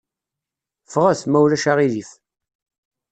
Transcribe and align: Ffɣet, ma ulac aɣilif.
Ffɣet, 0.85 1.21
ma 1.27 1.39
ulac 1.43 1.65
aɣilif. 1.71 2.11